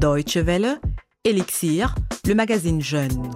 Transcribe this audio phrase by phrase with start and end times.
[0.00, 0.80] Deutsche Welle,
[1.24, 1.94] Elixir,
[2.26, 3.30] le magazine Jeune.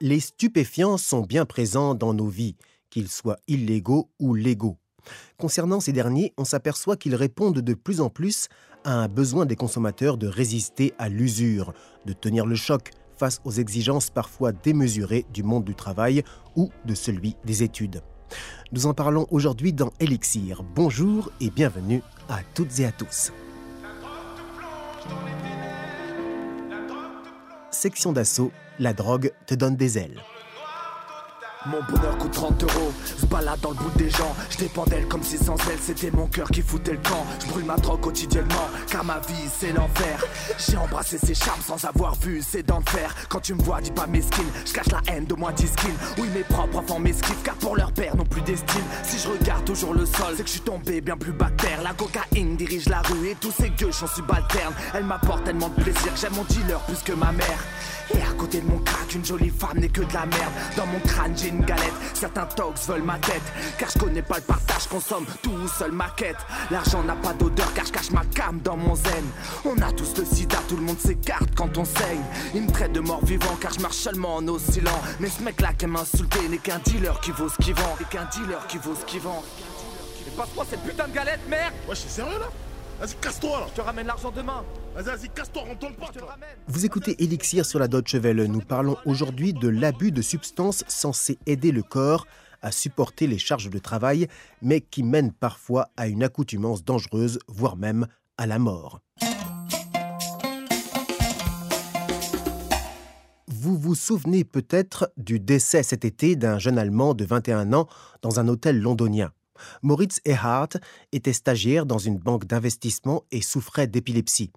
[0.00, 2.56] Les stupéfiants sont bien présents dans nos vies,
[2.90, 4.76] qu'ils soient illégaux ou légaux.
[5.36, 8.48] Concernant ces derniers, on s'aperçoit qu'ils répondent de plus en plus
[8.82, 11.74] à un besoin des consommateurs de résister à l'usure,
[12.06, 16.24] de tenir le choc face aux exigences parfois démesurées du monde du travail
[16.56, 18.02] ou de celui des études.
[18.72, 20.64] Nous en parlons aujourd'hui dans Elixir.
[20.74, 23.32] Bonjour et bienvenue à toutes et à tous.
[27.70, 30.20] Section d'assaut, la drogue te donne des ailes.
[31.66, 34.34] Mon bonheur coûte 30 euros, se balade dans le bout des gens.
[34.48, 37.26] Je dépends d'elle comme si sans elle c'était mon cœur qui foutait le camp.
[37.40, 40.24] Je brûle ma drogue quotidiennement, car ma vie c'est l'enfer.
[40.56, 43.12] J'ai embrassé ses charmes sans avoir vu ses dents de fer.
[43.28, 45.96] Quand tu me vois, dis pas mesquine, je cache la haine de moi 10 skins.
[46.18, 48.84] Oui, mes propres enfants m'esquivent, car pour leur père n'ont plus d'estime.
[49.02, 51.82] Si je regarde toujours le sol, c'est que je suis tombé bien plus bactère.
[51.82, 54.74] La cocaïne dirige la rue et tous ces gueux sont subalternes.
[54.94, 57.58] Elle m'apporte tellement de plaisir, j'aime mon dealer plus que ma mère.
[58.14, 60.52] Et à côté de mon crack, une jolie femme n'est que de la merde.
[60.76, 61.92] Dans mon crâne, j'ai une galette.
[62.14, 63.42] Certains tox veulent ma tête.
[63.78, 66.38] Car je connais pas le partage, consomme tout seul ma quête.
[66.70, 69.24] L'argent n'a pas d'odeur, car je cache ma cam dans mon zen.
[69.64, 72.22] On a tous le sida, tout le monde s'écarte quand on saigne.
[72.54, 75.00] Il me traite de mort vivant, car je marche seulement en oscillant.
[75.20, 77.96] Mais ce mec-là qui m'a insulté n'est qu'un dealer qui vaut ce qu'il vend.
[77.98, 79.42] N'est qu'un dealer qui vaut ce qu'il vend.
[80.26, 82.46] Et passe-moi cette putain de galette, merde Ouais, je suis sérieux là?
[83.00, 84.64] Vas-y, casse-toi là Je te ramène l'argent demain.
[86.66, 88.44] Vous écoutez Elixir sur la Deutsche Welle.
[88.44, 92.26] Nous parlons aujourd'hui de l'abus de substances censées aider le corps
[92.62, 94.28] à supporter les charges de travail,
[94.62, 99.00] mais qui mènent parfois à une accoutumance dangereuse, voire même à la mort.
[103.46, 107.88] Vous vous souvenez peut-être du décès cet été d'un jeune Allemand de 21 ans
[108.22, 109.32] dans un hôtel londonien.
[109.82, 110.78] Moritz Erhardt
[111.12, 114.50] était stagiaire dans une banque d'investissement et souffrait d'épilepsie.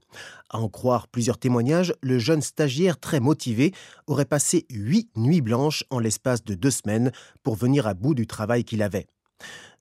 [0.50, 3.74] À en croire plusieurs témoignages, le jeune stagiaire très motivé
[4.08, 7.12] aurait passé huit nuits blanches en l'espace de deux semaines
[7.44, 9.08] pour venir à bout du travail qu'il avait.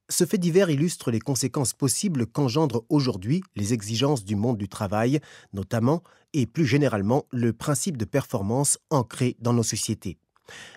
[0.09, 5.21] Ce fait divers illustre les conséquences possibles qu'engendrent aujourd'hui les exigences du monde du travail,
[5.53, 10.19] notamment et plus généralement le principe de performance ancré dans nos sociétés.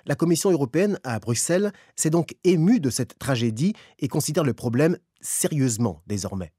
[0.06, 4.98] La Commission européenne à Bruxelles s'est donc émue de cette tragédie et considère le problème
[5.22, 6.52] sérieusement désormais.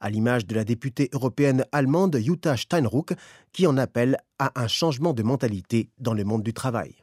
[0.00, 3.14] À l'image de la députée européenne allemande Jutta Steinruck,
[3.52, 6.94] qui en appelle à un changement de mentalité dans le monde du travail.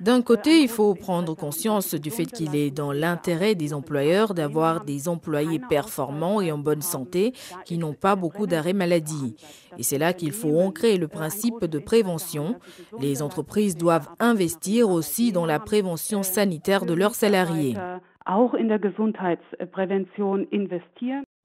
[0.00, 4.84] D'un côté, il faut prendre conscience du fait qu'il est dans l'intérêt des employeurs d'avoir
[4.84, 7.32] des employés performants et en bonne santé
[7.64, 9.36] qui n'ont pas beaucoup d'arrêts maladie.
[9.78, 12.56] Et c'est là qu'il faut ancrer le principe de prévention.
[13.00, 17.74] Les entreprises doivent investir aussi dans la prévention sanitaire de leurs salariés.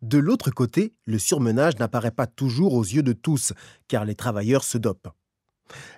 [0.02, 3.53] De l'autre côté, le surmenage n'apparaît pas toujours aux yeux de tous,
[3.88, 5.14] car les travailleurs se dopent.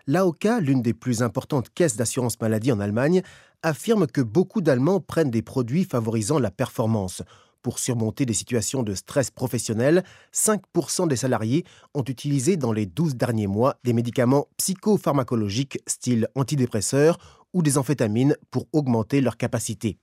[0.08, 3.22] L'AOK, l'une des plus importantes caisses d'assurance maladie en Allemagne,
[3.62, 7.24] affirme que beaucoup d'Allemands prennent des produits favorisant la performance.
[7.62, 10.04] Pour surmonter des situations de stress professionnel,
[10.34, 11.64] 5% des salariés
[11.94, 17.18] ont utilisé dans les 12 derniers mois des médicaments psychopharmacologiques style antidépresseurs
[17.54, 19.98] ou des amphétamines pour augmenter leur capacité.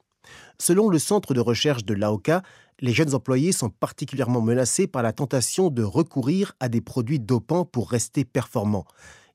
[0.59, 2.31] Selon le centre de recherche de l'AOK,
[2.81, 7.67] les jeunes employés sont particulièrement menacés par la tentation de recourir à des produits dopants
[7.67, 8.87] pour rester performants.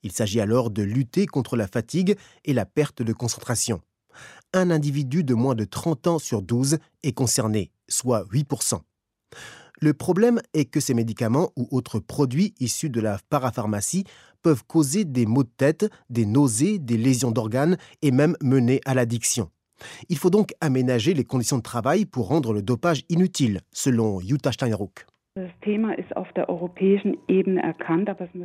[0.05, 3.81] Il s'agit alors de lutter contre la fatigue et la perte de concentration.
[4.53, 8.81] Un individu de moins de 30 ans sur 12 est concerné, soit 8%.
[9.81, 14.03] Le problème est que ces médicaments ou autres produits issus de la parapharmacie
[14.43, 18.93] peuvent causer des maux de tête, des nausées, des lésions d'organes et même mener à
[18.93, 19.49] l'addiction.
[20.09, 24.51] Il faut donc aménager les conditions de travail pour rendre le dopage inutile, selon Jutta
[24.51, 25.07] Steinruck.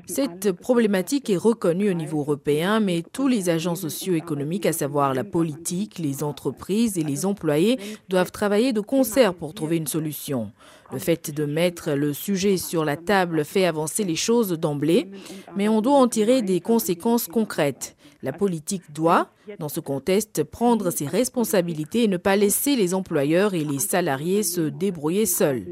[0.06, 5.23] Cette problématique est reconnue au niveau européen, mais tous les agents socio-économiques, à savoir la
[5.23, 7.78] politique, les entreprises et les employés,
[8.09, 10.51] doivent travailler de concert pour trouver une solution.
[10.92, 15.07] Le fait de mettre le sujet sur la table fait avancer les choses d'emblée,
[15.54, 17.97] mais on doit en tirer des conséquences concrètes.
[18.22, 23.55] La politique doit, dans ce contexte, prendre ses responsabilités et ne pas laisser les employeurs
[23.55, 25.65] et les salariés se débrouiller seuls.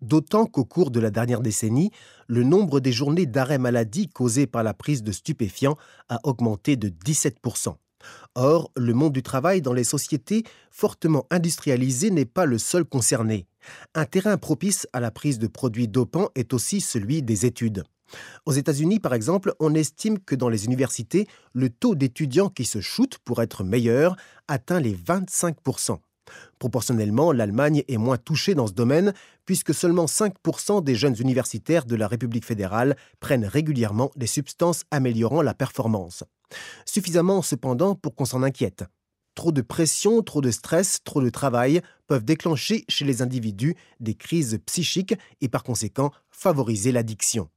[0.00, 1.90] D'autant qu'au cours de la dernière décennie,
[2.28, 5.76] le nombre des journées d'arrêt maladie causées par la prise de stupéfiants
[6.08, 7.74] a augmenté de 17%.
[8.36, 13.48] Or, le monde du travail dans les sociétés fortement industrialisées n'est pas le seul concerné.
[13.96, 17.82] Un terrain propice à la prise de produits dopants est aussi celui des études.
[18.46, 22.80] Aux États-Unis, par exemple, on estime que dans les universités, le taux d'étudiants qui se
[22.80, 24.16] shootent pour être meilleurs
[24.48, 25.98] atteint les 25%
[26.58, 29.12] Proportionnellement, l'Allemagne est moins touchée dans ce domaine,
[29.44, 35.42] puisque seulement 5% des jeunes universitaires de la République fédérale prennent régulièrement des substances améliorant
[35.42, 36.24] la performance.
[36.84, 38.84] Suffisamment cependant pour qu'on s'en inquiète.
[39.34, 44.14] Trop de pression, trop de stress, trop de travail peuvent déclencher chez les individus des
[44.14, 47.48] crises psychiques et par conséquent favoriser l'addiction.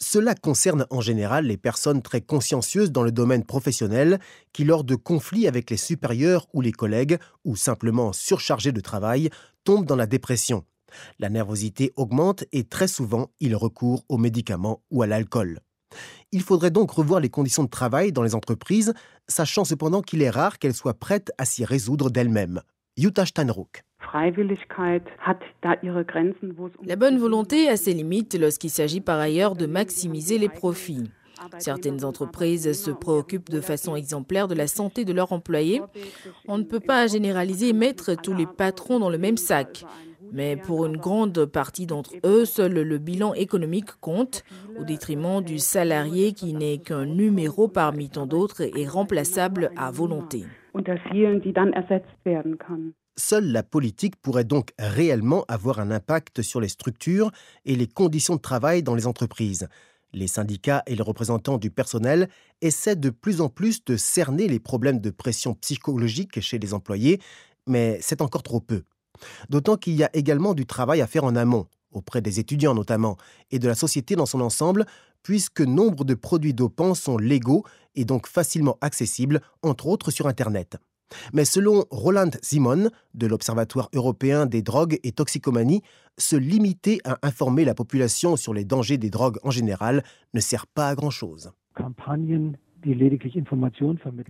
[0.00, 4.20] Cela concerne en général les personnes très consciencieuses dans le domaine professionnel
[4.52, 9.28] qui, lors de conflits avec les supérieurs ou les collègues, ou simplement surchargés de travail,
[9.64, 10.64] tombent dans la dépression.
[11.18, 15.60] La nervosité augmente et très souvent, ils recourent aux médicaments ou à l'alcool.
[16.32, 18.94] Il faudrait donc revoir les conditions de travail dans les entreprises,
[19.26, 22.62] sachant cependant qu'il est rare qu'elles soient prêtes à s'y résoudre d'elles-mêmes.
[22.96, 23.84] Jutta Steinruck.
[26.84, 31.10] La bonne volonté a ses limites lorsqu'il s'agit par ailleurs de maximiser les profits.
[31.58, 35.80] Certaines entreprises se préoccupent de façon exemplaire de la santé de leurs employés.
[36.48, 39.84] On ne peut pas généraliser et mettre tous les patrons dans le même sac.
[40.32, 44.44] Mais pour une grande partie d'entre eux, seul le bilan économique compte,
[44.78, 50.44] au détriment du salarié qui n'est qu'un numéro parmi tant d'autres et remplaçable à volonté.
[53.18, 57.32] Seule la politique pourrait donc réellement avoir un impact sur les structures
[57.64, 59.66] et les conditions de travail dans les entreprises.
[60.12, 62.28] Les syndicats et les représentants du personnel
[62.60, 67.20] essaient de plus en plus de cerner les problèmes de pression psychologique chez les employés,
[67.66, 68.84] mais c'est encore trop peu.
[69.50, 73.16] D'autant qu'il y a également du travail à faire en amont, auprès des étudiants notamment,
[73.50, 74.86] et de la société dans son ensemble,
[75.24, 77.64] puisque nombre de produits dopants sont légaux
[77.96, 80.78] et donc facilement accessibles, entre autres sur Internet.
[81.32, 85.82] Mais selon Roland Simon, de l'Observatoire européen des drogues et toxicomanie,
[86.16, 90.02] se limiter à informer la population sur les dangers des drogues en général
[90.34, 91.52] ne sert pas à grand-chose.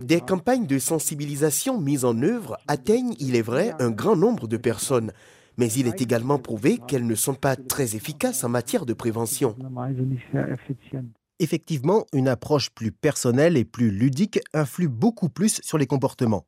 [0.01, 4.57] Des campagnes de sensibilisation mises en œuvre atteignent, il est vrai, un grand nombre de
[4.57, 5.11] personnes,
[5.57, 9.55] mais il est également prouvé qu'elles ne sont pas très efficaces en matière de prévention.
[11.39, 16.45] Effectivement, une approche plus personnelle et plus ludique influe beaucoup plus sur les comportements.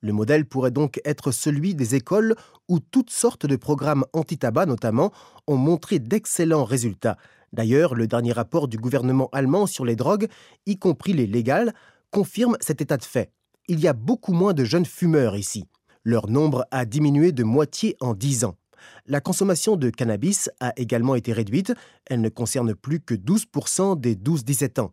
[0.00, 2.34] Le modèle pourrait donc être celui des écoles
[2.68, 5.12] où toutes sortes de programmes anti-tabac notamment
[5.46, 7.18] ont montré d'excellents résultats,
[7.52, 10.28] D'ailleurs, le dernier rapport du gouvernement allemand sur les drogues,
[10.66, 11.74] y compris les légales,
[12.10, 13.32] confirme cet état de fait.
[13.68, 15.64] Il y a beaucoup moins de jeunes fumeurs ici.
[16.04, 18.56] Leur nombre a diminué de moitié en 10 ans.
[19.06, 21.72] La consommation de cannabis a également été réduite.
[22.06, 24.92] Elle ne concerne plus que 12% des 12-17 ans.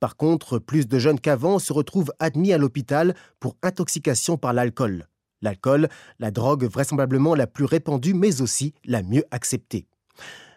[0.00, 5.06] Par contre, plus de jeunes qu'avant se retrouvent admis à l'hôpital pour intoxication par l'alcool.
[5.42, 5.88] L'alcool,
[6.18, 9.86] la drogue vraisemblablement la plus répandue mais aussi la mieux acceptée.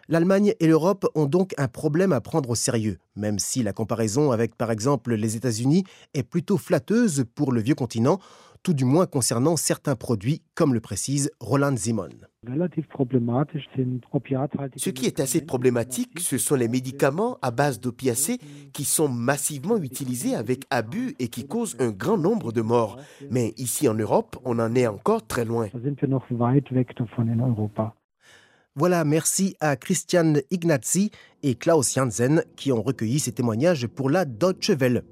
[0.08, 4.30] L'Allemagne et l'Europe ont donc un problème à prendre au sérieux, même si la comparaison
[4.30, 5.82] avec par exemple les États-Unis
[6.14, 8.20] est plutôt flatteuse pour le vieux continent,
[8.66, 12.08] tout du moins concernant certains produits, comme le précise Roland Simon.
[14.76, 18.38] Ce qui est assez problématique, ce sont les médicaments à base d'opiacés
[18.72, 22.98] qui sont massivement utilisés avec abus et qui causent un grand nombre de morts.
[23.30, 25.68] Mais ici en Europe, on en est encore très loin.
[28.74, 31.12] Voilà, merci à Christian Ignazzi
[31.44, 35.04] et Klaus Janssen qui ont recueilli ces témoignages pour la Deutsche Welle.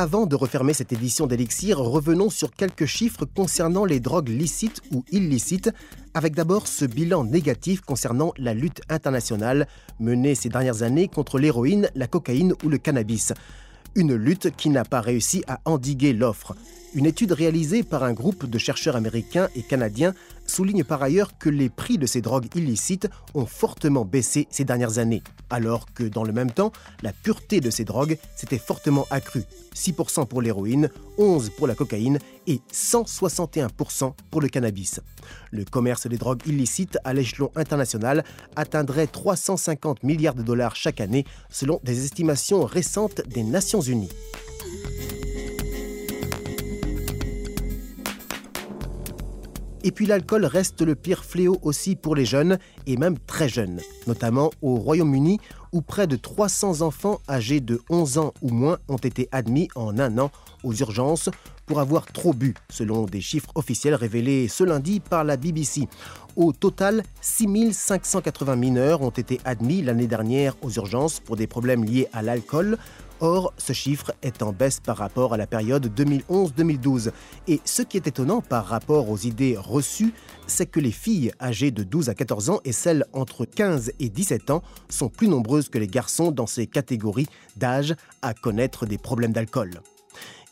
[0.00, 5.04] Avant de refermer cette édition d'Elixir, revenons sur quelques chiffres concernant les drogues licites ou
[5.10, 5.72] illicites,
[6.14, 9.66] avec d'abord ce bilan négatif concernant la lutte internationale
[9.98, 13.32] menée ces dernières années contre l'héroïne, la cocaïne ou le cannabis.
[13.96, 16.54] Une lutte qui n'a pas réussi à endiguer l'offre.
[16.94, 20.14] Une étude réalisée par un groupe de chercheurs américains et canadiens
[20.48, 24.98] souligne par ailleurs que les prix de ces drogues illicites ont fortement baissé ces dernières
[24.98, 29.44] années, alors que dans le même temps, la pureté de ces drogues s'était fortement accrue.
[29.74, 35.00] 6% pour l'héroïne, 11% pour la cocaïne et 161% pour le cannabis.
[35.50, 38.24] Le commerce des drogues illicites à l'échelon international
[38.56, 44.10] atteindrait 350 milliards de dollars chaque année selon des estimations récentes des Nations Unies.
[49.88, 53.80] Et puis l'alcool reste le pire fléau aussi pour les jeunes, et même très jeunes,
[54.06, 55.40] notamment au Royaume-Uni,
[55.72, 59.98] où près de 300 enfants âgés de 11 ans ou moins ont été admis en
[59.98, 60.30] un an
[60.62, 61.30] aux urgences
[61.64, 65.88] pour avoir trop bu, selon des chiffres officiels révélés ce lundi par la BBC.
[66.36, 72.08] Au total, 6580 mineurs ont été admis l'année dernière aux urgences pour des problèmes liés
[72.12, 72.76] à l'alcool.
[73.20, 77.10] Or, ce chiffre est en baisse par rapport à la période 2011-2012.
[77.48, 80.14] Et ce qui est étonnant par rapport aux idées reçues,
[80.46, 84.08] c'est que les filles âgées de 12 à 14 ans et celles entre 15 et
[84.08, 88.98] 17 ans sont plus nombreuses que les garçons dans ces catégories d'âge à connaître des
[88.98, 89.80] problèmes d'alcool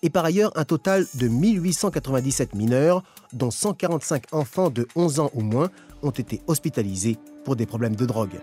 [0.03, 5.41] et par ailleurs un total de 1897 mineurs, dont 145 enfants de 11 ans ou
[5.41, 5.71] moins,
[6.03, 8.39] ont été hospitalisés pour des problèmes de drogue.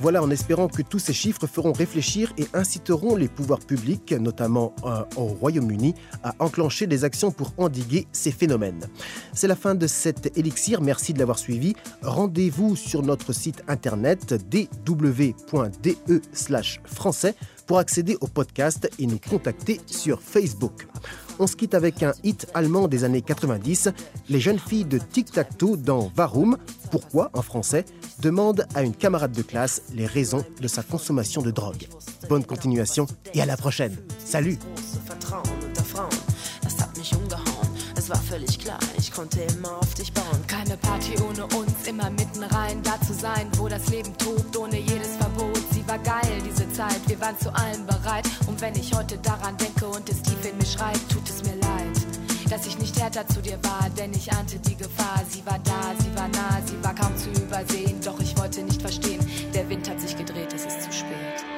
[0.00, 4.72] Voilà en espérant que tous ces chiffres feront réfléchir et inciteront les pouvoirs publics, notamment
[4.84, 8.86] euh, au Royaume-Uni, à enclencher des actions pour endiguer ces phénomènes.
[9.32, 11.74] C'est la fin de cet élixir, merci de l'avoir suivi.
[12.02, 16.22] Rendez-vous sur notre site internet dw.de
[16.84, 17.34] français
[17.66, 20.86] pour accéder au podcast et nous contacter sur Facebook.
[21.38, 23.90] On se quitte avec un hit allemand des années 90,
[24.28, 26.56] Les jeunes filles de Tic Tac Toe dans Varum,
[26.90, 27.84] pourquoi en français,
[28.20, 31.86] demande à une camarade de classe les raisons de sa consommation de drogue.
[32.28, 33.96] Bonne continuation et à la prochaine.
[34.18, 34.58] Salut.
[45.88, 48.28] War geil, diese Zeit, wir waren zu allem bereit.
[48.46, 51.56] Und wenn ich heute daran denke und es tief in mir schreit, tut es mir
[51.56, 51.68] leid
[52.48, 55.22] dass ich nicht härter zu dir war, denn ich ahnte die Gefahr.
[55.28, 58.80] Sie war da, sie war nah, sie war kaum zu übersehen, doch ich wollte nicht
[58.80, 59.20] verstehen.
[59.52, 61.57] Der Wind hat sich gedreht, es ist zu spät.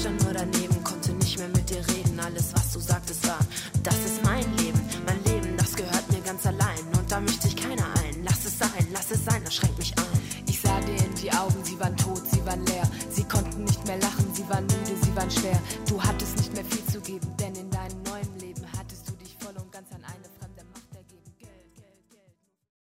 [0.00, 2.18] stand nur daneben, konnte nicht mehr mit dir reden.
[2.18, 3.38] Alles, was du sagtest, war,
[3.82, 4.80] das ist mein Leben.
[5.06, 6.84] Mein Leben, das gehört mir ganz allein.
[6.96, 8.24] Und da möchte ich keiner ein.
[8.24, 10.20] Lass es sein, lass es sein, das schränkt mich ein.
[10.46, 12.88] Ich sah dir in die Augen, sie waren tot, sie waren leer.
[13.10, 15.60] Sie konnten nicht mehr lachen, sie waren müde, sie waren schwer.
[15.86, 16.19] Du hattest